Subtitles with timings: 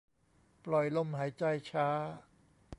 [0.65, 1.87] ปล่อยลมหายใจช้า